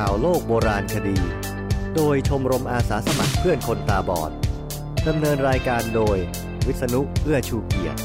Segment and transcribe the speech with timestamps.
[0.00, 1.16] ข่าวโลกโบราณคดี
[1.96, 4.32] โดยชมรมอาสาสมัครเพื่อนคนตาบอด
[5.08, 6.16] ดำเนินรายการโดย
[6.66, 8.00] วิษณุเอื้อชูเกียรติ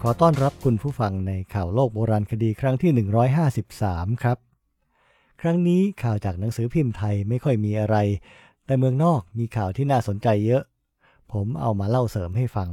[0.00, 3.06] ขอต้อนรับคุณผู้ฟังในข่าวโลกโบราณคดีครั้งที่
[3.56, 4.38] 153 ครับ
[5.40, 7.96] ครั้งนี้ข่าวจากหนังสือพิมพ์ไทยไม่ค่อยมีอะไร
[8.66, 10.62] แต่เมืองนอกมีข่าวที่น่าสนใจเยอะ
[11.32, 12.68] ผมเอามาเล่าเสริมให้ฟัง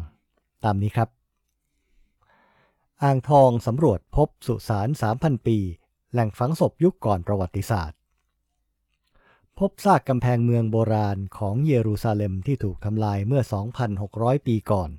[0.65, 1.22] ตามนี้ครับ
[3.01, 5.57] อ่างทองสำรวจพบสุสาน 3,000 ปี
[6.11, 7.97] แหล่งฝังศพยุคก่อนประวัติศาสตร์
[9.59, 13.41] พบซากกำแพงเมืองโบราณของเยรูซาเล็มที่ถูกทำลายเมื่อ
[13.95, 14.89] 2,600 ปีก่อน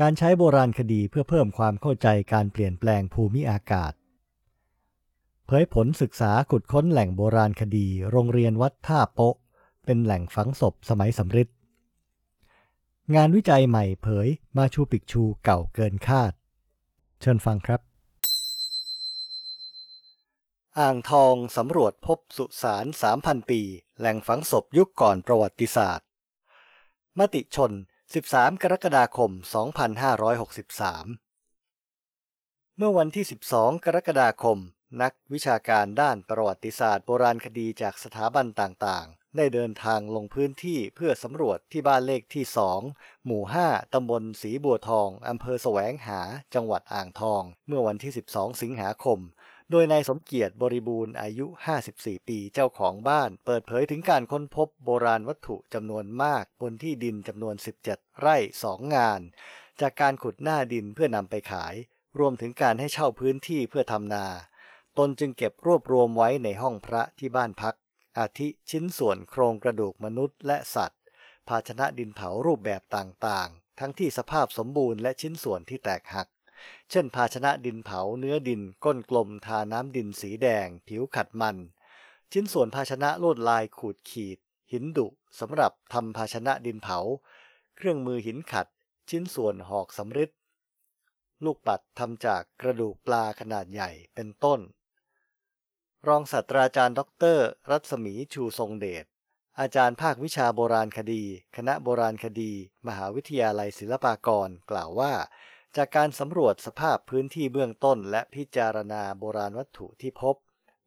[0.00, 3.92] การใช้โบราณคดีเพื่อเพิ่มความเข้าใจการเปลี่ยนแปลงภูมิอากาศ
[5.46, 9.36] เผยผลศึกษาขุดค้นแหล่งโบราณคดี โรงเรียนวัดท่าโปะ
[9.84, 11.48] เป็นแหล่งฝังศพสมัยสำริด
[13.16, 16.32] งานวิจัยใหม่เผยมาชูปิกชูเก่าเกินคาด
[17.20, 17.80] เชิญฟังครับ
[20.78, 22.86] อ่างทองสำรวจพบสุสาน
[23.18, 23.60] 3,000 ปี
[23.98, 26.06] แหล่งฝังศพยุคก่อนประวัติศาสตร์
[27.18, 27.72] มติชน
[28.16, 29.30] 13 กรกฎาคม
[31.78, 34.58] 2563 เมื่อวันที่ 12 กรกฎาคม
[35.02, 42.44] นักวิชาการด้านประวัติศาสตร์โบราณคดีจากสถาบันต่างๆ ได้เดินทางลงพื้นที่เพื่อสำรวจที่บ้านเลขที่
[42.84, 46.20] 2 หมู่ 5 ตำบลสีบัวทอง อำเภอแสวงหา
[46.54, 49.18] จังหวัดอ่างทอง เมื่อวันที่ 12 สิงหาคม
[49.70, 51.46] โดยนายสมเกียรติบริบูรณ์อายุ
[51.86, 57.54] 54 ปีเจ้าของบ้าน เปิดเผยถึงการค้นพบโบราณวัตถุจำนวนมาก บนที่ดินจำนวน
[57.86, 59.20] 17 ไร่ 2 งาน
[59.80, 61.74] จากการขุดหน้าดินเพื่อนำไปขาย
[62.18, 64.26] รวมถึงการให้เช่าพื้นที่เพื่อทำนา
[64.98, 67.74] ตนจึงเก็บรวบรวมไว้ในห้องพระที่บ้านพัก
[68.18, 71.00] อาทิชิ้นส่วนโครงกระดูกมนุษย์และสัตว์
[71.48, 76.28] ภาชนะดินเผารูปแบบต่างๆ ทั้งที่สภาพสมบูรณ์และชิ้นส่วนที่แตกหัก
[76.90, 81.56] เช่น ภาชนะดินเผาเนื้อดิน ก้นกลมทาน้ำดินสีแดง ผิวขัดมัน
[82.32, 84.38] ชิ้นส่วนภาชนะลวดลายขูดขีด
[84.72, 85.06] หินดุ
[85.40, 86.98] สำหรับทำภาชนะดินเผา
[87.76, 88.66] เครื่องมือหินขัด
[89.10, 90.30] ชิ้นส่วนหอกสำริด
[91.44, 94.60] ลูกปัดทำจากกระดูกปลาขนาดใหญ่เป็นต้น
[96.06, 97.00] รองศาสตราจารย์ด
[97.36, 97.38] ร
[97.70, 99.04] รัศมีชูทรงเดช
[99.60, 101.22] อาจารย์ภาควิชาโบราณคดี
[101.56, 102.52] คณะโบราณคดี
[102.86, 105.12] มหาวิทยาลัยศิลปากร กล่าวว่า
[105.76, 110.36] จากการสำรวจสภาพพื้นที่เบื้องต้น และพิจารณาโบราณวัตถุที่พบ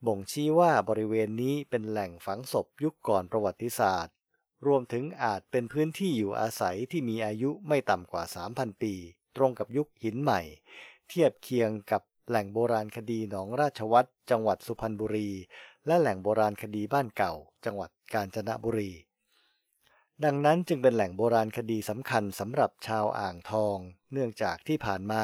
[0.07, 4.15] บ่งชี้ว่าบริเวณนี้เป็นแหล่งฝังศพยุคก่อนประวัติศาสตร์
[4.67, 8.23] รวมถึงอาจเป็นพื้นที่อยู่อาศัยที่มีอายุไม่ต่ำกว่า
[8.53, 8.93] 3,000 ปี
[9.35, 10.41] ตรงกับยุคหินใหม่
[11.07, 15.29] เทียบเคียงกับ แหล่งโบราณคดีหนองราชวัตรจังหวัดสุพรรณบุรี
[15.87, 17.33] และแหล่งโบราณคดีบ้านเก่า
[17.65, 18.91] จังหวัดกาญจนบุรี
[20.23, 23.77] ดังนั้นจึงเป็นแหล่งโบราณคดีสำคัญสำหรับชาวอ่างทอง
[24.13, 25.23] เนื่องจากที่ผ่านมา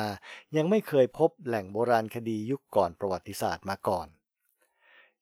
[0.56, 4.08] ยังไม่เคยพบแหล่งโบราณคดียุคก่อนประวัติศาสตร์มาก่อน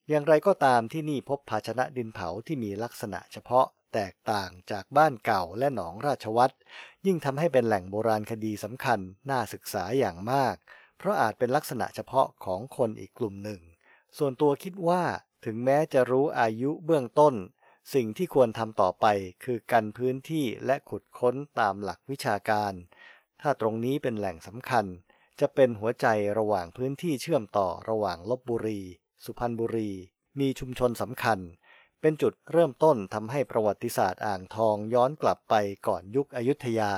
[0.09, 6.55] อย่างไรก็ตามที่นี่พบภาชนะดินเผาที่มีลักษณะเฉพาะแตกต่างจากบ้านเก่าและหนองราชวัตร
[7.05, 8.99] ยิ่งทำให้เป็นแหล่งโบราณคดีสำคัญ
[9.29, 10.55] น่าศึกษาอย่างมาก
[10.97, 13.61] เพราะอาจเป็นลักษณะเฉพาะของคนอีกกลุ่มหนึ่ง
[14.17, 15.03] ส่วนตัวคิดว่า
[15.45, 17.35] ถึงแม้จะรู้อายุเบื้องต้น
[17.93, 19.05] สิ่งที่ควรทำต่อไป
[19.43, 22.73] คือกันพื้นที่และขุดค้นตามหลักวิชาการ
[23.41, 24.85] ถ้าตรงนี้เป็นแหล่งสำคัญ
[25.39, 26.07] จะเป็นหัวใจ
[26.37, 28.81] ระหว่างพื้นที่เชื่อมต่อระหว่างลบบุรี
[29.23, 29.91] สุพรรณบุรี
[30.39, 31.39] มีชุมชนสำคัญ
[32.01, 35.53] เป็นจุดเริ่มต้นทำให้ประวัติศาสตร์อ่างทองย้อนกลับไป
[35.87, 36.93] ก่อนยุคอยุธยา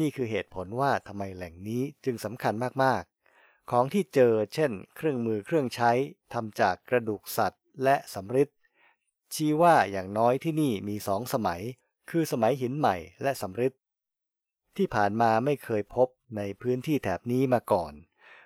[0.00, 3.02] นี่คือเหตุผลว่าทำไมแหล่งนี้จึงสำคัญมาก
[3.36, 5.90] ๆ ของที่เจอเช่น เครื่องมือเครื่องใช้
[6.32, 8.48] ทำจากกระดูกสัตว์ และสำริด
[9.34, 11.62] ชี้ว่าอย่างน้อยที่นี่มีสองสมัย
[12.10, 13.72] คือสมัยหินใหม่และสำริด
[14.76, 17.92] ที่ผ่านมาไม่เคยพบในพื้นที่แถบนี้มาก่อน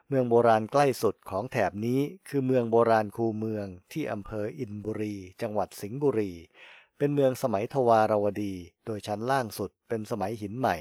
[0.08, 6.32] เมืองโบราณใกล้สุดของแถบนี้คือเมืองโบราณคูเมืองที่อำเภออินบุรี จังหวัดสิงห์บุรี
[6.98, 8.54] เป็นเมืองสมัยทวารวดี
[8.86, 10.76] โดยชั้นล่างสุดเป็นสมัยหินใหม่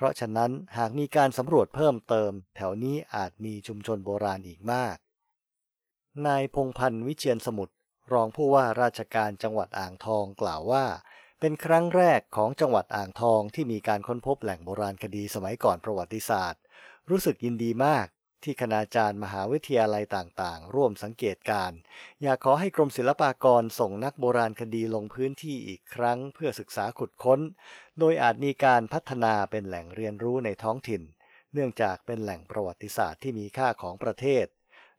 [0.00, 4.96] เพราะฉะนั้นหากมีการสำรวจเพิ่มเติม แถวนี้อาจมีชุมชนโบราณอีกมาก
[6.26, 7.74] นายพงพันธ์วิเชียนสมุทร
[8.12, 10.84] รองผู้ว่าราชการจังหวัดอ่างทองกล่าวว่า
[11.40, 16.60] เป็นครั้งแรกของจังหวัดอ่างทองที่มีการค้นพบแหล่งโบราณคดีสมัยก่อนประวัติศาสตร์
[17.10, 18.06] รู้สึกยินดีมาก
[18.44, 21.72] ที่คณาจารย์มหาวิทยาลัยต่างๆ ร่วมสังเกตการ
[22.22, 27.40] อยากขอให้กรมศิลปากรส่งนักโบราณคดีลงพื้นที่อีกครั้งเพื่อศึกษาขุดค้น
[27.98, 31.02] โดยอาจมีการพัฒนาเป็นแหล่งเรียนรู้ในท้องถิ่น
[31.52, 34.46] เนื่องจากเป็นแหล่งประวัติศาสตร์ที่มีค่าของประเทศ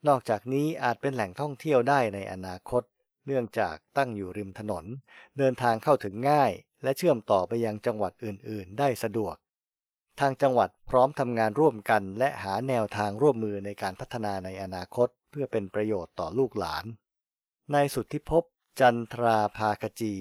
[0.08, 2.84] นอกจากนี้อาจเป็นแหล่งท่องเที่ยวได้ในอนาคต
[3.28, 4.86] เนื่องจากตั้งอยู่ริมถนน
[5.38, 6.52] เดินทางเข้าถึงง่าย
[6.84, 9.36] และเชื่อมต่อไปยังจังหวัดอื่น ๆ ได้สะดวก
[10.20, 16.86] ทางจังหวัดพร้อมทำงานร่วมกันและหาแนวทางร่วมมือในการพัฒนาในอนาคตเพื่อเป็นประโยชน์ต่อลูกหลาน
[17.74, 18.44] นายสุทธิภพ
[18.80, 20.16] จันทราภากจี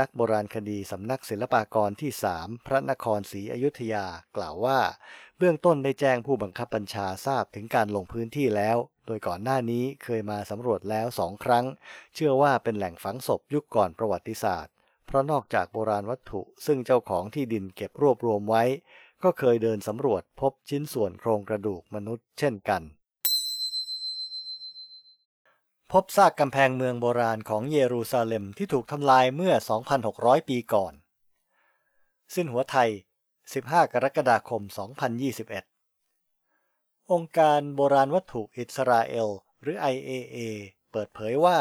[0.00, 4.06] นักโบราณคดีสำนักศิลปากรที่สามพระนครศรีอยุธยา
[4.36, 4.80] กล่าวว่า
[5.38, 11.64] เบื้องต้นได้แจ้งผู้บังคับบัญชาทราบถึงการลงพื้นที่แล้ว โดยก่อนหน้านี้เคยมาสำรวจแล้วสองครั้ง
[12.14, 14.73] เชื่อว่าเป็นแหล่งฝังศพยุคก่อนประวัติศาสตร์
[15.06, 18.64] เพราะนอกจากโบราณวัตถุซึ่งเจ้าของที่ดินเก็บรวบรวมไว้
[19.22, 22.82] ก็เคยเดินสำรวจพบชิ้นส่วนโครงกระดูกมนุษย์เช่นกัน
[25.92, 29.54] พบซากกำแพงเมืองโบราณของเยรูซาเล็มที่ถูกทำลายเมื่อ
[30.00, 30.92] 2,600 ปีก่อน
[32.34, 32.90] สิ้นหัวไทย
[33.42, 34.62] 15 กรกฎาคม
[35.86, 39.28] 2021 องค์การโบราณวัตถุอิสราเอล
[39.62, 40.36] หรือ IAA
[40.90, 41.58] เปิดเผยว่า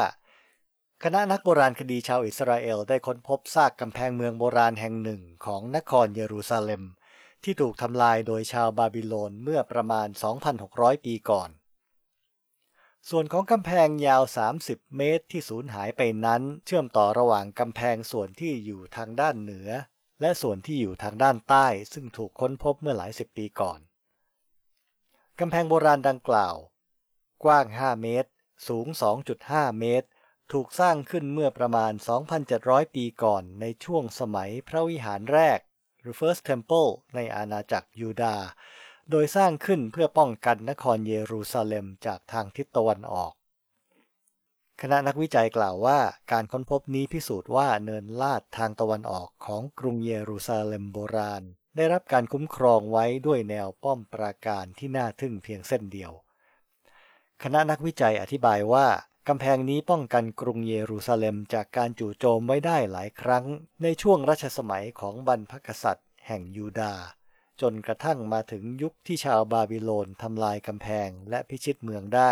[1.07, 6.83] คณะนักโบราณคดีชาวอิสราเอลได้ค้นพบซากกำแพงเมืองโบราณแห่งหนึ่งของนครเยรูซาเล็ม
[7.43, 10.07] ที่ถูกทำลายโดยชาวบาบิโลนเมื่อประมาณ
[10.55, 11.49] 2,600 ปีก่อน
[13.09, 14.23] ส่วนของกำแพงยาว
[14.59, 19.69] 30 เมตรที่สูญหายไปนั้น เชื่อมต่อระหว่างกำแพงส่วนที่อยู่ทางด้านเหนือ
[20.21, 23.79] และส่วนที่อยู่ทางด้านใต้ ซึ่งถูกค้นพบเมื่อหลายสิบปีก่อน
[25.39, 26.55] กำแพงโบราณดังกล่าว
[27.43, 28.29] กว้าง 5 เมตร
[28.67, 28.87] สูง
[29.33, 30.07] 2.5 เมตร
[30.53, 31.91] ถูกสร้างขึ้นเมื่อประมาณ
[32.43, 35.59] 2,700 ปีก่อนในช่วงสมัยพระวิหารแรก
[35.99, 38.45] หรือ First Temple ในอาณาจักรยูดาห์
[39.09, 43.33] โดยสร้างขึ้นเพื่อป้องกันนครเยรูซาเล็มจากทางทิศตะวันออก
[44.81, 45.99] คณะนักวิจัยกล่าวว่า
[46.31, 51.43] การค้นพบนี้พิสูจน์ว่าเนินลาดทางตะวันออกของกรุงเยรูซาเล็มโบราณ
[51.75, 56.11] ได้รับการคุ้มครองไว้ด้วยแนวป้อมปราการที่น่าทึ่งเพียงเส้นเดียว
[57.43, 58.87] คณะนักวิจัยอธิบายว่า
[59.29, 63.45] กำแพงนี้ป้องกันกรุงเยรูซาเล็มจากการจู่โจมไว้ได้หลายครั้ง
[63.83, 67.03] ในช่วงรัชสมัยของบรรพกษัตริย์ แห่งยูดาห์
[67.61, 72.31] จนกระทั่งมาถึงยุคที่ชาวบาบิโลนทำลายกำแพงและพิชิตเมืองได้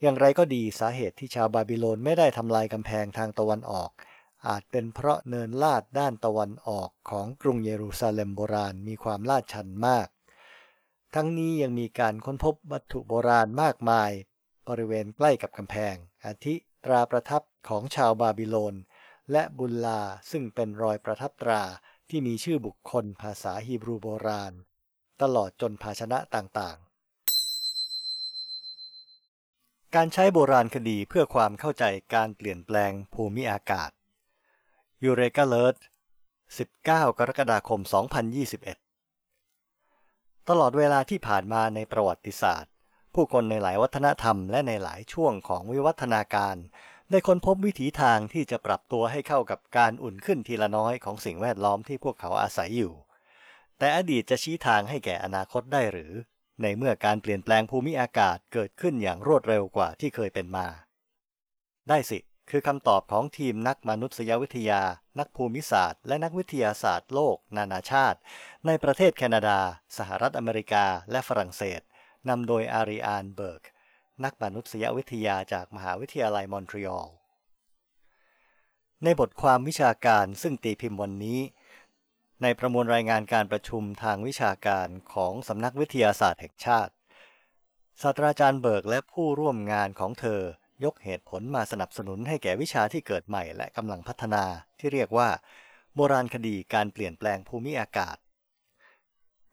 [0.00, 3.90] อย่างไรก็ดีสาเหตุที่ชาวบาบิโลนไม่ได้ทำลายกำแพงทางตะวันออก
[4.46, 10.08] อาจเป็นเพราะเนินลาดด้านตะวันออกของกรุงเยรูซาเล็มโบราณมีความลาดชันมาก
[11.14, 14.12] ทั้งนี้ยังมีการค้นพบวัตถุโบราณมากมาย
[14.68, 15.94] บริเวณใกล้กับกำแพง
[16.26, 16.54] อาทิ
[16.84, 18.74] ตราประทับของชาวบาบิโลน
[19.32, 20.00] และบุลลา
[20.30, 21.62] ซึ่งเป็นรอยประทับตรา
[22.08, 24.52] ที่มีชื่อบุคคลภาษาฮีบรูโบราณ
[25.22, 26.92] ตลอดจนภาชนะต่างๆ
[29.94, 33.90] การใช้โบราณคดีเพื่อความเข้าใจการเปลี่ยนแปลงภูมิอากาศ
[35.04, 35.76] ยูเรกาเลิร์ด
[36.46, 37.80] 19 กรกฎาคม
[39.14, 42.71] 2021 ตลอดเวลาที่ผ่านมาในประวัติศาสตร์
[43.14, 46.56] ผู้คนในหลายวัฒนธรรมและในหลายช่วงของวิวัฒนาการ
[47.10, 52.92] ได้ค้นพบวิถีทางที่จะปรับตัวให้เข้ากับการอุ่นขึ้นทีละน้อยของสิ่งแวดล้อมที่พวกเขาอาศัยอยู่
[53.78, 56.12] แต่อดีตจะชี้ทางให้แก่อนาคตได้หรือ
[56.62, 60.66] ในเมื่อการเปลี่ยนแปลงภูมิอากาศเกิดขึ้นอย่างรวดเร็วกว่าที่เคยเป็นมา
[61.88, 62.18] ได้สิ
[62.50, 64.82] คือคำตอบของทีมนักมนุษยวิทยา
[65.18, 68.18] นักภูมิศาสตร์ และนักวิทยาศาสตร์โลก นานาชาติ
[68.66, 69.58] ในประเทศแคนาดา
[69.96, 71.80] สหรัฐอเมริกา และฝรั่งเศส
[72.28, 73.62] นำโดยอาริอานเบิร์ก
[74.24, 77.08] นักมนุษยวิทยาจากมหาวิทยาลัยมอนทรีออล
[79.04, 81.40] ในบทความวิชาการซึ่งตีพิมพ์วันนี้
[82.42, 86.92] ในประมวลรายงานการประชุมทางวิชาการของสำนักวิทยาศาสตร์แห่งชาติ
[88.02, 90.40] ศาสตราจารย์เบิร์กและผู้ร่วมงานของเธอ
[90.84, 94.44] ยกเหตุผลมาสนับสนุนให้แก่วิชาที่เกิดใหม่และกำลังพัฒนา
[94.78, 95.28] ที่เรียกว่า
[95.94, 98.16] โบราณคดีการเปลี่ยนแปลงภูมิอากาศ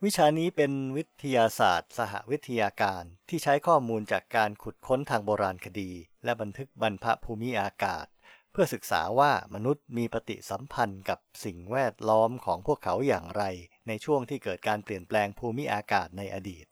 [0.05, 5.91] วิชานี้เป็นวิทยาศาสตร์ สหวิทยาการ ที่ใช้ข้อมูลจากการขุดค้นทางโบราณคดี
[6.23, 8.05] และบันทึกบรรพภูมิอากาศ
[8.51, 13.43] เพื่อศึกษาว่ามนุษย์มีปฏิสัมพันธ์กับสิ่งแวดล้อมของพวกเขาอย่างไร
[13.87, 16.65] ในช่วงที่เกิดการเปลี่ยนแปลงภูมิอากาศในอดีต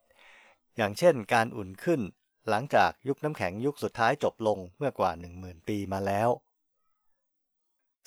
[0.77, 2.01] อย่างเช่น การอุ่นขึ้น
[2.50, 6.29] หลังจากยุคน้ำแข็งยุคสุดท้ายจบลงเมื่อกว่า 10,000 ปีมาแล้ว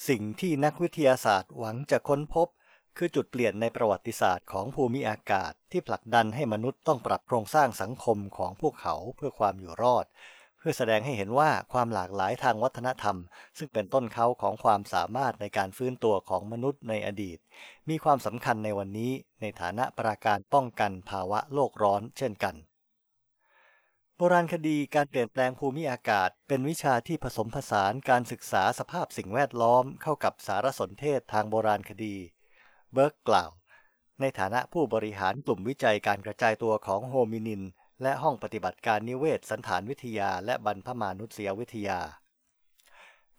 [0.09, 2.49] สิ่งที่นักวิทยาศาสตร์หวังจะค้นพบ
[2.97, 10.07] คือจุดเปลี่ยนในประวัติศาสตร์ของภูมิอากาศที่ผลักดันให้มนุษย์ต้องปรับโครงสร้างสังคมของพวกเขาเพื่อความอยู่รอด
[10.59, 13.17] เพื่อแสดงให้เห็นว่าความหลากหลายทางวัฒนธรรม
[13.59, 17.39] ซึ่งเป็นต้นเค้าของความสามารถในการฟื้นตัวของมนุษย์ในอดีต
[17.89, 22.55] มีความสำคัญในวันนี้ในฐานะปราการป้องกันภาวะโลกร้อนเช่นกัน
[24.17, 32.17] โบราณคดีการเปลี่ยนแปลงภูมิอากาศ เป็นวิชาที่ผสมผสานการศึกษาสภาพสิ่งแวดล้อมเข้ากับสารสนเทศทางโบราณคดี
[32.93, 33.51] เบิร์กกล่าว
[34.21, 37.63] ในฐานะผู้บริหารกลุ่มวิจัยการกระจายตัวของโฮมินิน
[38.03, 42.01] และห้องปฏิบัติการนิเวศสันฐานวิทยาและบรรพมานุษยวิทยา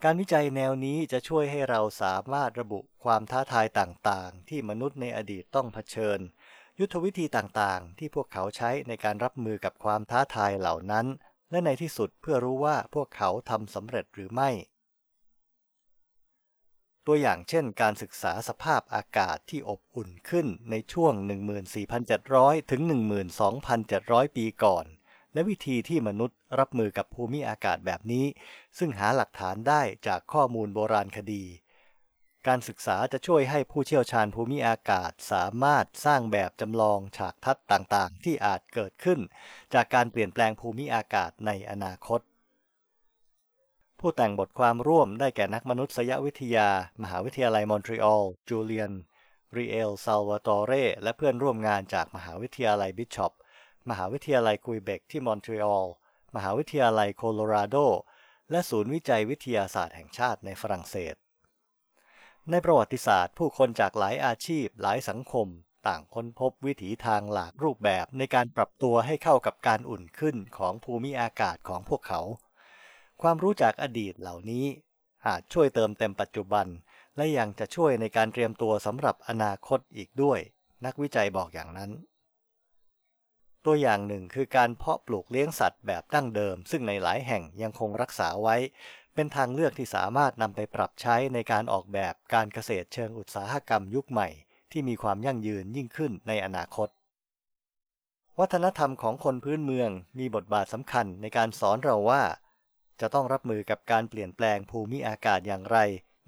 [0.03, 6.19] การวิจัยแนวนี้จะช่วยให้เราสามารถระบุความท้าทายต่างๆ ที่มนุษย์ในอดีตต้องเผชิญ
[6.79, 11.05] ยุทธวิธีต่างๆ ที่พวกเขาใช้ในการรับมือกับความท้าทายเหล่านั้น
[11.51, 14.49] และในที่สุดเพื่อรู้ว่าพวกเขาทำสำเร็จหรือไม่
[17.07, 21.13] ตัวอย่างเช่นการศึกษาสภาพอากาศที่อบอุ่นขึ้นในช่วง
[21.93, 22.81] 14,700 ถึง
[23.59, 24.85] 12,700 ปีก่อน
[25.33, 28.25] และวิธีที่มนุษย์รับมือกับภูมิอากาศแบบนี้
[28.77, 31.43] ซึ่งหาหลักฐานได้จากข้อมูลโบราณคดี
[32.47, 39.19] การศึกษาจะช่วยให้ผู้เชี่ยวชาญภูมิอากาศสามารถสร้างแบบจำลองฉากทัศน์ต่างๆ ที่อาจเกิดขึ้น
[39.73, 42.21] จากการเปลี่ยนแปลงภูมิอากาศในอนาคต
[44.05, 46.69] ผู้แต่งบทความร่วมได้แก่นักมนุษยวิทยา
[47.01, 48.93] มหาวิทยาลัยมอนทรีออล จูเลียน
[49.57, 53.33] รีเอล ซาลวาตอเร และเพื่อนร่วมงานจากมหาวิทยาลัยบิชอป
[53.89, 55.87] มหาวิทยาลัยคุยเบกที่มอนทรีออล
[56.35, 57.75] มหาวิทยาลัยโคโลราโด
[58.51, 61.15] และศูนย์วิจัยวิทยาศาสตร์แห่งชาติในฝรั่งเศส
[62.49, 65.47] ในประวัติศาสตร์ ผู้คนจากหลายอาชีพ หลายสังคม
[65.87, 72.21] ต่างค้นพบวิถีทางหลากรูปแบบในการปรับตัวให้เข้ากับการอุ่นขึ้นของภูมิอากาศของพวกเขา
[73.21, 74.65] ความรู้จากอดีตเหล่านี้
[75.27, 76.67] อาจช่วยเติมเต็มปัจจุบัน
[77.15, 80.39] และยังจะช่วยในการเตรียมตัวสำหรับอนาคตอีกด้วย
[80.85, 81.91] นักวิจัยบอกอย่างนั้น
[83.65, 88.55] ตัวอย่างหนึ่งคือการเพาะปลูกเลี้ยงสัตว์แบบดั้งเดิม ซึ่งในหลายแห่งยังคงรักษาไว้
[89.13, 94.29] เป็นทางเลือกที่สามารถนำไปปรับใช้ในการออกแบบการเกษตรเชิงอุตสาหกรรมยุคใหม่
[94.71, 96.89] ที่มีความยั่งยืนยิ่งขึ้นในอนาคต
[98.39, 102.23] วัฒนธรรมของคนพื้นเมืองมีบทบาทสำคัญในการสอนเราว่า
[103.01, 105.77] จะต้องรับมือกับการเปลี่ยนแปลงภูมิอากาศอย่างไร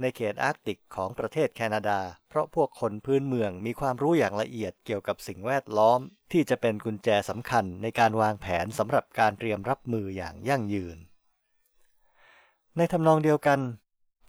[0.01, 2.00] ในเขตอาร์กติกของประเทศแคนาดา
[2.30, 6.00] เพราะพวกคนพื้นเมืองมีความรู้อย่างละเอียดเกี่ยวกับสิ่งแวดล้อม
[6.32, 10.98] ที่จะเป็นกุญแจสำคัญในการวางแผนสำหรับการเตรียมรับมืออย่างยั่งยืน
[12.77, 13.60] ในทำนองเดียวกัน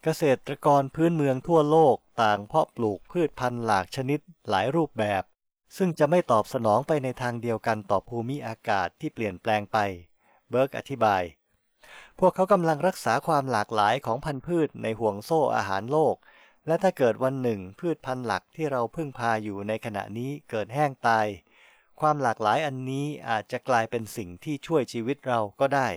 [0.02, 5.22] เกษตรกรพื้นเมืองทั่วโลกต่างเพาะปลูกพืชพันธุ์หลากชนิดหลายรูปแบบ
[5.76, 9.78] ซึ่งจะไม่ตอบสนองไปในทางเดียวกันต่อภูมิอากาศที่เปลี่ยนแปลงไป
[10.50, 11.22] เบิร์กอธิบาย
[12.18, 16.16] พวกเขากำลังรักษาความหลากหลายของพันธุ์พืชในห่วงโซ่อาหารโลก
[16.66, 21.26] และถ้าเกิดวันหนึ่งพืชพันธุ์หลักที่เราพึ่งพาอยู่ในขณะนี้เกิดแห้งตาย
[22.00, 25.88] ความหลากหลายอันนี้อาจจะกลายเป็นสิ่งที่ช่วยชีวิตเราก็ได้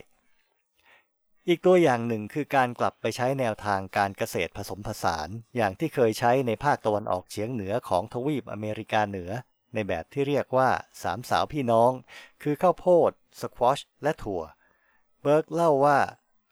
[1.47, 9.31] อีกตัวอย่างหนึ่งคือการกลับไปใช้แนวทางการเกษตรผสมผสาน อย่างที่เคยใช้ในภาคตะวันออกเฉียงเหนือของทวีปอเมริกาเหนือ
[9.74, 10.69] ในแบบที่เรียกว่า
[11.03, 11.91] สามสาวพี่น้อง
[12.43, 14.41] คือข้าวโพด สควอช และถั่ว
[15.29, 16.00] เบิร์กเล่าว่า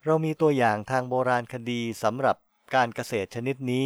[0.06, 2.38] เรามีตัวอย่างทางโบราณคดีสำหรับ
[2.76, 3.86] การเกษตรชนิดนี้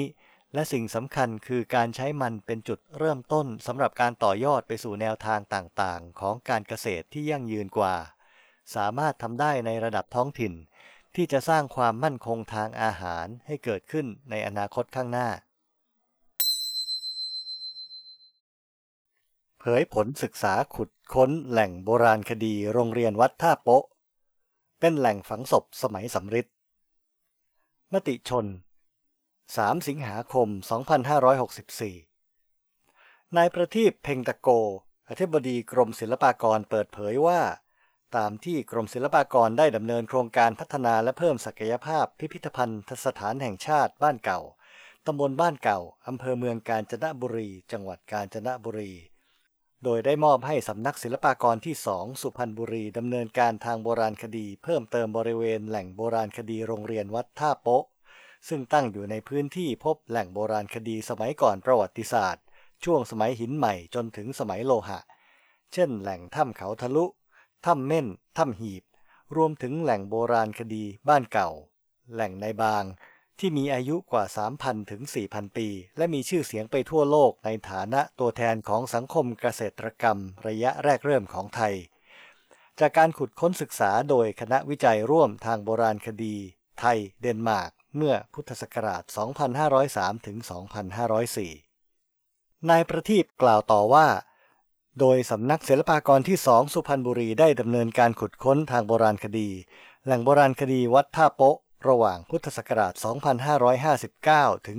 [0.53, 7.96] และสิ่งสำคัญคือการใช้มันเป็นจุดเริ่มต้นสำหรับการต่อยอดไปสู่แนวทางต่างๆ ของการเกษตรที่ยั่งยืนกว่า
[8.75, 10.53] สามารถทำได้ในระดับท้องถิ่น
[11.15, 15.29] ที่จะสร้างความมั่นคงทางอาหารให้เกิดขึ้นในอนาคตข้างหน้า
[19.60, 23.86] เผยผลศึกษาขุดค้นแหล่งโบราณคดีโรงเรียนวัดท่าโปะ
[24.79, 26.48] เป็นแหล่งฝังศพสมัยสำริด
[27.93, 28.45] มติชน
[29.15, 30.48] 3 สิงหาคม
[32.51, 34.50] 2564 นายประทีปเพ่งตะโก
[35.09, 37.41] อธิบดีกรมศิลปากรเปิดเผยว่า
[38.17, 44.41] ตามที่กรมศิลปากรได้ดำเนินโครงการพัฒนาและเพิ่มศักยภาพพิพิธภัณฑ์สถานแห่งชาติบ้านเก่า
[45.05, 48.91] ตำบลบ้านเก่า อำเภอเมืองกาญจนบุรี จังหวัดกาญจนบุรี
[49.83, 57.86] โดยได้มอบให้สำนักศิลปากรที่สองสุพรรณบุรีดำเนินการทางโบราณคดี เพิ่มเติมบริเวณแหล่งโบราณคดีโรงเรียนวัดท่าโป๊ะ
[58.48, 62.43] ซึ่งตั้งอยู่ในพื้นที่พบแหล่งโบราณคดีสมัยก่อนประวัติศาสตร์
[62.83, 65.00] ช่วงสมัยหินใหม่จนถึงสมัยโลหะ
[65.74, 67.05] เช่น แหล่งถ้ำเขาทะลุ
[67.65, 68.07] ถ้ำเม่น
[68.38, 68.83] ถ้ำหีบ
[69.36, 71.50] รวมถึงแหล่งโบราณคดีบ้านเก่า
[72.13, 72.83] แหล่งในบาง
[73.39, 74.25] ที่มีอายุกว่า
[74.60, 75.67] 3,000 ถึง 4,000 ปี
[75.98, 80.17] และมีชื่อเสียงไปทั่วโลกในฐานะตัวแทนของสังคมเกษตรกรรม
[80.48, 81.74] ระยะแรกเริ่มของไทย
[82.79, 86.36] จากการขุดค้นศึกษาโดยคณะวิจัยร่วมทางโบราณคดี
[86.79, 89.03] ไทย เดนมาร์ก เมื่อพุทธศักราช
[89.65, 90.38] 2503 ถึง
[91.74, 94.08] 2504 นายประทีปกล่าวต่อว่า
[95.00, 99.50] โดยสำนักศิลปากรที่สองสุพรรณบุรีได้ดำเนินการขุดค้นทางโบราณคดี
[100.05, 102.93] แหล่งโบราณคดีวัดท่าโป๊ะ ระหว่างพุทธศักราช
[104.00, 104.77] 2559 ถึง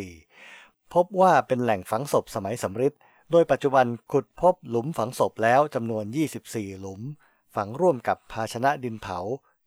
[0.00, 2.94] 2564 พบว่าเป็นแหล่งฝังศพสมัยสำริด
[3.30, 6.04] โดยปัจจุบันขุดพบหลุมฝังศพแล้วจำนวน
[6.44, 7.00] 24 หลุม
[7.54, 9.18] ฝังร่วมกับภาชนะดินเผา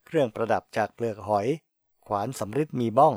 [0.05, 1.47] เครื่องประดับจากเปลือกหอย
[2.07, 3.13] ขวานสำริดมีบ้อง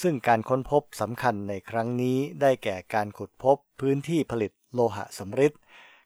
[0.00, 5.52] ซึ่งการค้นพบสำคัญในครั้งนี้ได้แก่การขุดพบพื้นที่ผลิตโลหะสำริด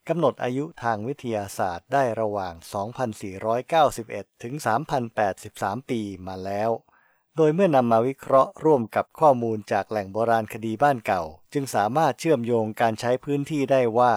[0.08, 2.54] กำหนดอายุทางวิทยาศาสตร์ได้ระหว่าง
[3.68, 4.54] 2,491 ถึง
[5.22, 6.70] 3,083 ปีมาแล้ว
[7.36, 14.14] โดยเมื่อนำมาวิเคราะห์ร่วมกับข้อมูลจากแหล่งโบราณคดีบ้านเก่า จึงสามารถเชื่อมโยงการใช้พื้นที่ได้ว่า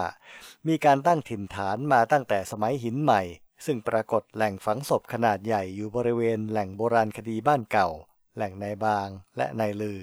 [0.68, 3.22] มีการตั้งถิ่นฐานมาตั้งแต่สมัยหินใหม่
[3.64, 7.88] ซึ่งปรากฏแหล่งฝังศพขนาดใหญ่อยู่บริเวณแหล่งโบราณคดีบ้านเก่า
[8.36, 10.00] แหล่งในบางและในลือ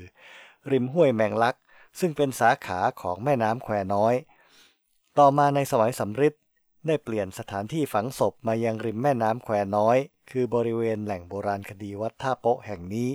[0.71, 1.55] ริมห้วยแมงลัก
[1.99, 4.15] ซึ่งเป็นสาขาของแม่น้ำแควน้อย
[5.19, 6.33] ต่อมาในสมัยสำริด
[6.87, 9.97] ได้เปลี่ยนสถานที่ฝังศพมายังริมแม่น้ำแควน้อย
[10.31, 13.09] คือบริเวณแหล่งโบราณคดีวัดท่าโป๊ะแห่งนี้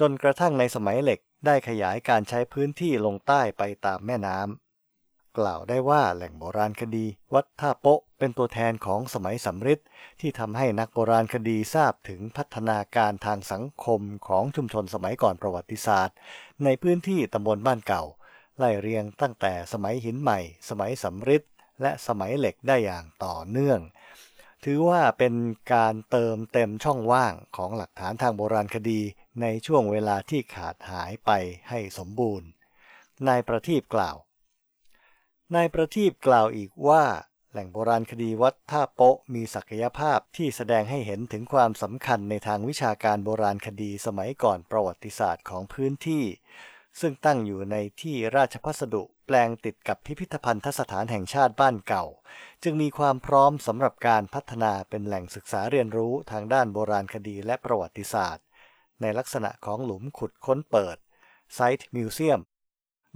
[0.00, 9.80] จนกระทั่งในสมัยเหล็กได้ขยายการใช้พื้นที่ลงใต้ไปตามแม่น้ำกล่าวได้ว่าแหล่งโบราณคดี วัดท่าโป๊ะเป็นตัวแทนของสมัยสำริด
[10.20, 16.16] ที่ทำให้นักโบราณคดีทราบถึงพัฒนาการทางสังคมของชุมชนสมัยก่อนประวัติศาสตร์
[16.64, 18.04] ในพื้นที่ตำบลบ้านเก่า
[18.58, 21.42] ไล่เรียงตั้งแต่สมัยหินใหม่ สมัยสำริด
[21.82, 23.80] และสมัยเหล็กได้อย่างต่อเนื่อง
[24.64, 25.34] ถือว่าเป็น
[25.74, 29.00] การเติมเต็มช่องว่างของหลักฐานทางโบราณคดี
[29.40, 31.30] ในช่วงเวลาที่ขาดหายไป
[31.68, 32.48] ให้สมบูรณ์
[33.28, 34.16] นายประทีปกล่าว
[35.54, 37.04] นายประทีปกล่าวอีกว่า
[37.52, 46.24] แหล่งโบราณคดีวัดท่าโปะมีศักยภาพที่แสดงให้เห็นถึงความสำคัญในทางวิชาการโบราณคดีสมัยก่อนประวัติศาสตร์ของพื้นที่
[47.00, 52.04] ซึ่งตั้งอยู่ในที่ราชพัสดุแปลงติดกับพิพิธภัณฑสถานแห่งชาติบ้านเก่า
[52.62, 58.44] จึงมีความพร้อมสำหรับการพัฒนาเป็นแหล่งศึกษาเรียนรู้ทางด้านโบราณคดีและประวัติศาสตร์
[59.00, 60.96] ในลักษณะของหลุมขุดค้นเปิด
[61.54, 62.40] ไซต์มิวเซียม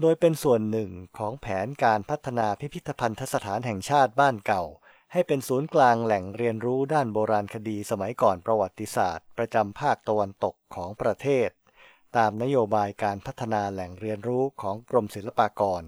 [0.01, 4.65] โดยเป็นส่วนหนึ่งของแผนการพัฒนาพิพิธภัณฑสถานแห่งชาติบ้านเก่า
[5.13, 11.49] ให้เป็นศูนย์กลางแหล่งเรียนรู้ด้านโบราณคดีสมัยก่อนประวัติศาสตร์ ประจำภาคตะวันตกของประเทศ
[12.17, 15.83] ตามนโยบายการพัฒนาแหล่งเรียนรู้ของกรมศิลปากร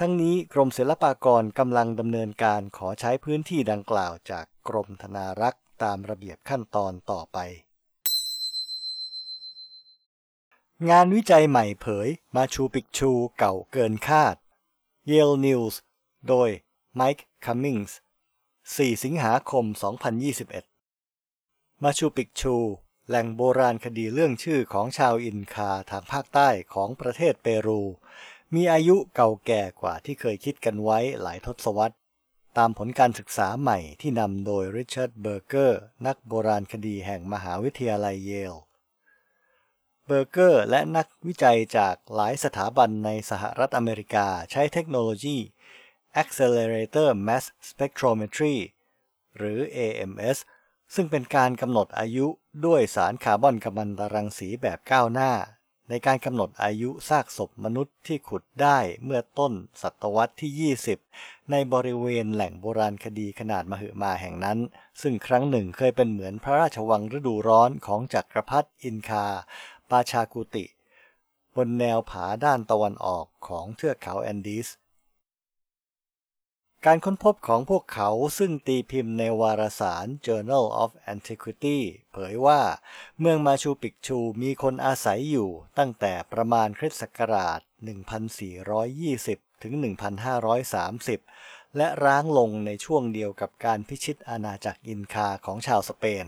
[0.00, 7.38] ทั้งนี้กรมศิลปากรกำลังดำเนินการขอใช้พื้นที่ดังกล่าวจากกรมธนารักษ์ตามระเบียบขั้นตอนต่อไป
[10.90, 14.36] งานวิจัยใหม่เผย มาชูปิกชูเก่าเกินคาด
[15.10, 15.74] Yale News
[16.28, 16.48] โดย
[17.00, 17.92] Mike Cummings
[18.44, 19.64] 4 สิงหาคม
[20.54, 22.54] 2021 มาชูปิกชู
[23.12, 27.82] แหล่งโบราณคดีเลื่องชื่อของชาวอินคาทางภาคใต้ของประเทศเปรู
[28.54, 31.96] มีอายุเก่าแก่กว่าที่เคยคิดกันไว้หลายทศวรรษ
[32.58, 38.54] ตามผลการศึกษาใหม่ที่นำโดยริชาร์ดเบอร์เกอร์นักโบราณคดีแห่งมหาวิทยาลัยเยล
[40.06, 45.38] เบอร์เกอร์และนักวิจัยจากหลายสถาบันในสหรัฐอเมริกาใช้เทคโนโลยี
[46.22, 48.56] Accelerator Mass Spectrometry
[49.36, 50.38] หรือ AMS
[50.94, 52.26] ซึ่งเป็นการกำหนดอายุ
[52.66, 55.32] ด้วยสารคาร์บอนกัมมันตรังสีแบบก้าวหน้า
[55.88, 60.74] ในการกำหนดอายุซากศพมนุษย์ที่ขุดได้เมื่อต้นศตวรรษที่
[61.12, 64.58] 20 ในบริเวณแหล่งโบราณคดีขนาดมหึมาแห่งนั้น
[65.02, 69.26] ซึ่งครั้งหนึ่งเคยเป็นเหมือนพระราชวังฤดูร้อนของจักรพรรดิอินคา
[69.90, 70.64] ปาชากุติ
[71.56, 74.68] บนแนวผาด้านตะวันออกของเทือกเขาแอนดีส
[76.86, 81.78] การค้นพบของพวกเขาซึ่งตีพิมพ์ในวารสาร Journal of Antiquity
[82.12, 82.60] เผยว่า
[83.20, 87.60] เมืองมาชูปิกชูมีคนอาศัยอยู่ตั้งแต่ประมาณคริสต์ศักราช
[88.80, 89.72] 1420 ถึง
[90.94, 96.26] 1530 และร้างลงในช่วงเดียวกับการพิชิตอาณาจักรอินคาของชาวสเปน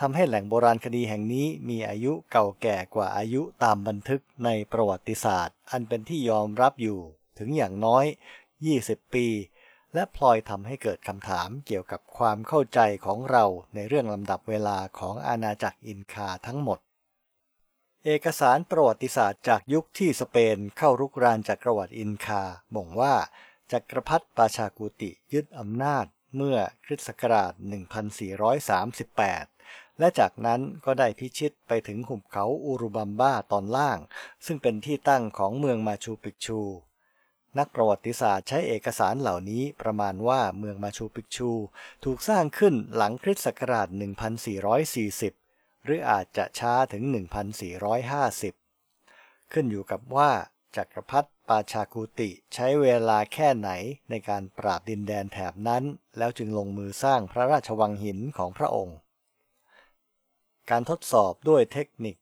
[0.00, 7.00] ทำให้แหล่งโบราณคดีแห่งนี้มีอายุเก่าแก่กว่าอายุตามบันทึกในประวัติศาสตร์ อันเป็นที่ยอมรับอยู่
[7.38, 8.04] ถึงอย่างน้อย
[8.60, 9.26] 20 ปี
[9.94, 16.78] และพลอยทำให้เกิดคำถามเกี่ยวกับความเข้าใจของเราในเรื่องลำดับเวลาของอาณาจักรอินคาทั้งหมด
[18.04, 22.42] เอกสารประวัติศาสตร์จากยุคที่สเปนเข้ารุกรานจักรวรรดิอินคา
[22.74, 23.14] บ่งว่า
[23.72, 27.52] จักรพรรดิปาชากุติยึดอำนาจเมื่อคริสต์ศักราช
[28.76, 33.98] 1438 และจากนั้นก็ได้พิชิตไปถึงหุบเขาอูรุบัมบ้าตอนล่าง
[34.46, 36.60] ซึ่งเป็นที่ตั้งของเมืองมาชูปิกชู
[37.58, 41.50] นักประวัติศาสตร์ใช้เอกสารเหล่านี้ประมาณว่าเมืองมาชูปิกชู
[42.04, 43.88] ถูกสร้างขึ้นหลังคริสต์ศักราช
[45.06, 47.02] 1440 หรืออาจจะช้าถึง
[48.68, 50.30] 1450 ขึ้นอยู่กับว่า
[50.76, 53.70] จักรพรรดิปาชากุติใช้เวลาแค่ไหน
[54.10, 55.84] ในการปราบดินแดนแถบนั้น
[56.18, 58.96] แล้วจึงลงมือสร้างพระราชวังหินของพระองค์
[60.70, 62.16] การทดสอบด้วยเทคนิค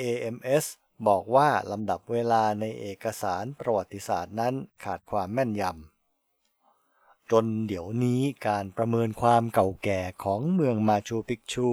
[0.00, 0.64] AMS
[1.08, 11.68] บอกว่าลำดับเวลาในเอกสารประวัติศาสตร์นั้นขาดความแม่นยำ จนเดี๋ยวนี้การประเมินความเก่าแก่ของเมืองมาชูปิกชู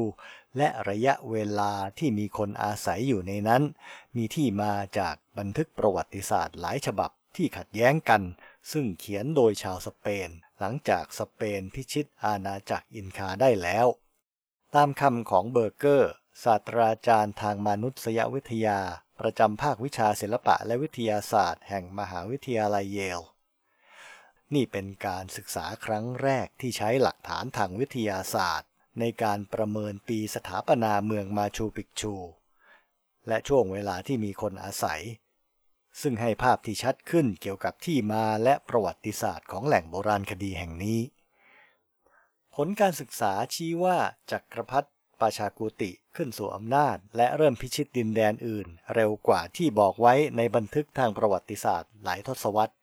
[0.58, 3.64] และระยะเวลาที่มีคนอาศัยอยู่ในนั้น
[4.16, 8.22] มีที่มาจากบันทึกประวัติศาสตร์หลายฉบับที่ขัดแย้งกัน
[8.72, 13.88] ซึ่งเขียนโดยชาวสเปน หลังจากสเปนพิชิตอาณาจักรอินคาได้แล้ว
[14.76, 16.14] ตามคำของเบอร์เกอร์
[16.44, 18.80] ศาสตราจารย์ทางมนุษยวิทยา
[19.20, 23.22] ประจำภาควิชาศิลปะและวิทยาศาสตร์ แห่งมหาวิทยาลัยเยล
[24.54, 32.14] นี่เป็นการศึกษาครั้งแรกที่ใช้หลักฐานทางวิทยาศาสตร์ ในการประเมินปีสถาปนาเมืองมาชูปิกชู
[33.28, 35.02] และช่วงเวลาที่มีคนอาศัย
[36.02, 41.02] ซึ่งให้ภาพที่ชัดขึ้นเกี่ยวกับที่มาและประวัติศาสตร์ของแหล่งโบราณคดีแห่งนี้
[42.56, 43.98] ผลการศึกษาชี้ว่า
[44.32, 52.74] จักรพรรดิ ปาชากูติขึ้นสู่อำนาจ และเริ่มพิชิตดินแดนอื่น เร็วกว่าที่บอกไว้ในบันทึกทางประวัติศาสตร์หลายทศวรรษ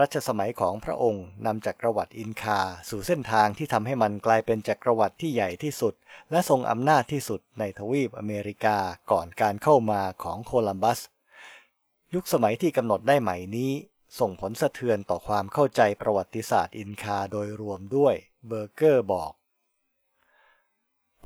[0.00, 5.94] รัชสมัยของพระองค์นำจักรวรรดิอินคา สู่เส้นทางที่ทำให้มันกลายเป็นจักรวรรดิที่ใหญ่ที่สุด
[6.30, 8.78] และทรงอำนาจที่สุดในทวีปอเมริกา
[9.10, 11.00] ก่อนการเข้ามาของโคลัมบัส
[12.14, 13.72] ยุคสมัยที่กำหนดได้ใหม่นี้
[14.18, 18.14] ส่งผลสะเทือนต่อความเข้าใจประวัติศาสตร์อินคาโดยรวมด้วย
[18.46, 19.32] เบอร์เกอร์บอก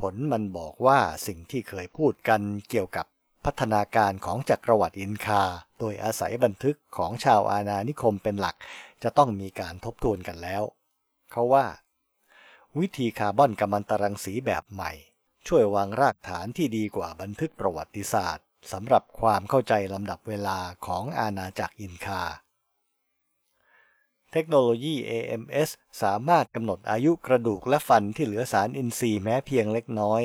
[0.00, 3.06] ผลมันบอกว่าสิ่งที่เคยพูดกันเกี่ยวกับ
[3.44, 5.42] พัฒนาการของจักรวรรดิอินคา
[5.78, 8.56] โดยอาศัยบันทึกของชาวอาณานิคมเป็นหลัก
[9.02, 10.62] จะต้องมีการทบทวนกันแล้ว
[11.32, 11.66] เขาว่า
[12.78, 14.92] วิธีคาร์บอนกัมมันตรังสีแบบใหม่
[15.46, 22.22] ช่วยวางรากฐานที่ดีกว่าบันทึกประวัติศาสตร์สำหรับความเข้าใจลำดับเวลาของอาณาจักรอินคา
[24.32, 25.68] เทคโนโลยี AMS
[26.02, 30.22] สามารถกำหนดอายุกระดูกและฟันที่เหลือสารอินทรีย์แม้เพียงเล็กน้อย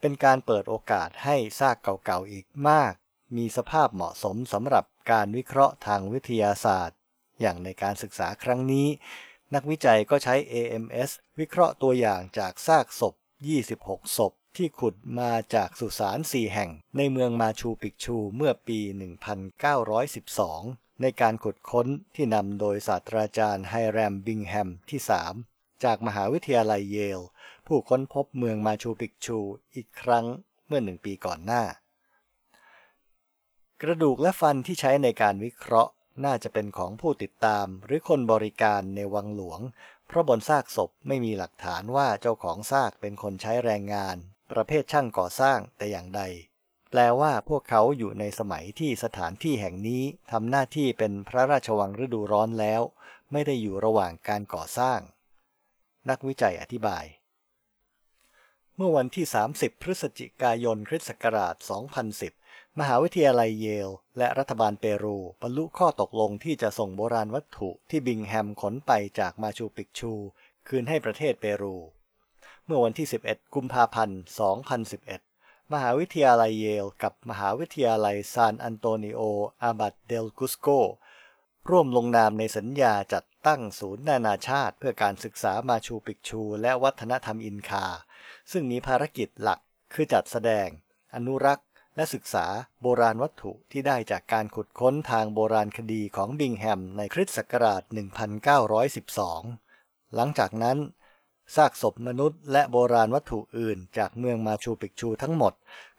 [0.00, 2.92] เป็นการเปิดโอกาสให้ซากเก่าๆอีกมาก
[3.36, 6.96] มีสภาพเหมาะสมสำหรับการวิเคราะห์ทางวิทยาศาสตร์
[7.40, 8.88] อย่างในการศึกษาครั้งนี้
[9.54, 13.14] นักวิจัยก็ใช้ AMS วิเคราะห์ตัวอย่างจากซากศพ
[13.64, 18.86] 26 ศพที่ขุดมาจากสุสานสี่แห่งในเมืองมาชูปิกชูเมื่อปี 1912
[21.02, 25.00] ในการขุดค้นที่นำโดยศาสตราจารย์ไฮแรมบิงแฮมที่
[25.42, 27.20] 3 จากมหาวิทยาลัยเยล
[27.66, 29.38] ผู้ค้นพบเมืองมาชูปิกชู
[29.74, 30.26] อีกครั้ง
[30.66, 31.62] เมื่อหนึ่งปีก่อนหน้า
[33.82, 35.92] กระดูกและฟันที่ใช้ในการวิเคราะห์
[36.24, 39.60] น่าจะเป็นของผู้ติดตามหรือคนบริการในวังหลวง
[40.06, 44.16] เพราะบนซากศพไม่มีหลักฐานว่าเจ้าของซากเป็นคนใช้แรงงาน
[44.52, 46.22] ประเภทช่างก่อสร้างแต่อย่างใด
[46.94, 52.82] แปลว่าพวกเขาอยู่ในสมัยที่สถานที่แห่งนี้ทำหน้าที่เป็นพระราชวังฤดูร้อนแล้ว
[53.32, 55.00] ไม่ได้อยู่ระหว่างการก่อสร้าง
[56.08, 57.04] นักวิจัยอธิบาย
[58.76, 61.54] เมื่อวันที่ 30 พฤศจิกายนคริสต์ศักราช
[62.16, 70.12] 2010 มหาวิทยาลัยเยล และรัฐบาลเปรูบรรลุข้อตกลงที่จะส่งโบราณวัตถุที่บิงแฮมขนไปจากมาชูปิกชู
[70.68, 71.76] คืนให้ประเทศเปรู
[72.64, 74.20] เมื่อวันที่ 11 กุมภาพันธ์
[74.82, 75.31] 2011
[75.72, 79.20] มหาวิทยาลัยเยล กับมหาวิทยาลัยซานอันโตนิโอ
[79.62, 80.68] อาบัตเดลกุสโก
[81.70, 87.86] ร่วมลงนามในสัญญาจัดตั้งศูนย์นานาชาติเพื่อการศึกษามาชูปิกชู และวัฒนธรรมอินคา
[88.50, 89.60] ซึ่งมีภารกิจหลัก
[89.92, 90.68] คือจัดแสดง
[91.14, 92.46] อนุรักษ์ และศึกษา
[92.82, 97.82] โบราณวัตถุที่ได้จากการขุดค้นทางโบราณคดีของบิงแฮมในคริสต์ศักราช
[98.78, 100.78] 1912 หลังจากนั้น
[101.56, 105.52] ซากศพมนุษย์และโบราณวัตถุอื่น จากเมืองมาชูปิกชูทั้งหมด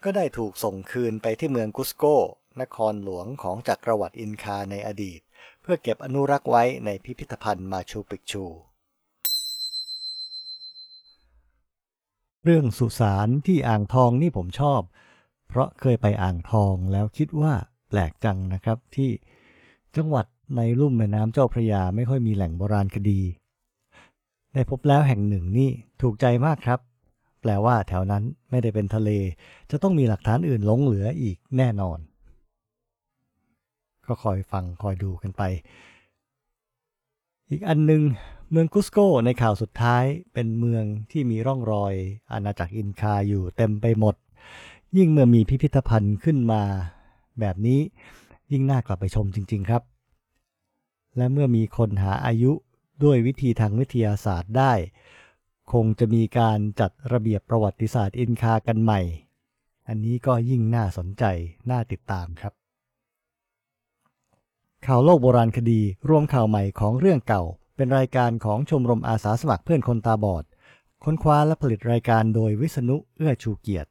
[0.04, 2.04] ก็ได้ถูกส่งคืนไปที่เมืองกุสโก
[2.60, 5.20] นครหลวงของจักรวรรดิอินคาในอดีต
[5.62, 8.44] เพื่อเก็บอนุรักษ์ไว้ในพิพิธภัณฑ์มาชูปิกชู
[12.44, 14.80] เรื่องสุสานที่อ่างทองนี่ผมชอบ
[15.48, 17.52] เพราะเคยไปอ่างทองแล้วคิดว่า
[17.88, 19.10] แปลกจังนะครับที่
[19.96, 20.26] จังหวัด
[20.56, 23.20] ในลุ่มแม่น้ำเจ้าพระยาไม่ค่อยมีแหล่งโบราณคดี
[24.54, 25.70] ได้พบแล้วแห่งหนึ่งนี่
[26.02, 26.80] ถูกใจมากครับ
[27.40, 29.10] แปลว่าแถวนั้นไม่ได้เป็นทะเล
[29.70, 31.98] จะต้องมีหลักฐานอื่นหลงเหลืออีกแน่นอน
[34.06, 35.42] ก็คอยฟังคอยดูกันไป
[37.50, 38.02] อีกอันหนึ่ง
[38.50, 41.94] เมืองกุสโกในข่าวสุดท้ายเป็นเมืองที่มีร่องรอย
[42.32, 44.14] อาณาจักรอินคาอยู่เต็มไปหมด
[44.96, 46.62] ยิ่งเมื่อมีพิพิธภัณฑ์ขึ้นมา
[47.40, 47.80] แบบนี้
[48.52, 49.82] ยิ่งน่ากลับไปชมจริง ๆครับ
[51.16, 52.52] และเมื่อมีคนหาอายุ
[53.04, 54.72] ด้วยวิธีทางวิทยาศาสตร์ได้
[55.72, 59.00] คงจะมีการจัดระเบียบประวัติศาสตร์อินคากันใหม่
[59.88, 61.24] อันนี้ก็ยิ่งน่าสนใจ
[61.70, 62.52] น่าติดตามครับ
[64.86, 67.42] ข่าวโลกโบราณคดีรวมข่าวใหม่ของเรื่องเก่า
[67.76, 70.44] เป็นรายการของชมรมอาสาสมัครเพื่อนคนตาบอด
[71.04, 73.90] ค้นคว้าและผลิตรายการโดยวิษณุเอื้อชูเกียรติ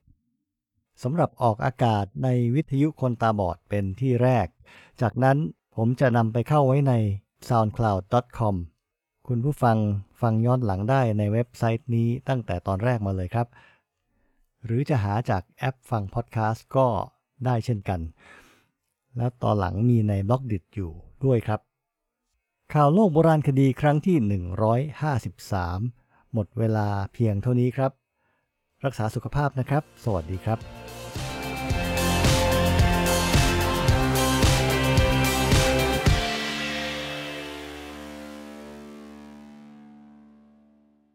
[1.04, 4.47] สำหรับออกอากาศในวิทยุคนตาบอดเป็นที่แรก
[5.02, 5.38] จากนั้น
[5.76, 6.93] ผมจะนำไปเข้าไว้ใน
[7.49, 8.56] soundcloud.com
[9.29, 9.77] คุณผู้ฟัง
[10.21, 13.47] ฟังย้อนหลังได้ในเว็บไซต์นี้ตั้งแต่ตอนแรกมาเลยครับ
[14.65, 16.88] หรือจะหาจากแอปฟังพอดแคสต์ก็
[17.45, 17.99] ได้เช่นกัน
[19.17, 20.91] แล้วตอนหลังมีใน Blockdit อยู่
[21.25, 21.59] ด้วยครับ
[22.73, 24.17] ข่าวโลกโบราณคดีครั้งที่
[25.51, 27.91] 153 หมดเวลาเพียงเท่านี้ครับ
[28.86, 30.83] รักษาสุขภาพนะครับ สวัสดีครับ